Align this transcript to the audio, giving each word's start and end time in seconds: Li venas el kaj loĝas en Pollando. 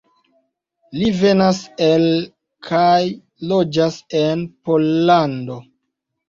Li 1.01 1.09
venas 1.17 1.59
el 1.87 2.05
kaj 2.69 3.03
loĝas 3.53 3.99
en 4.23 4.43
Pollando. 4.71 5.61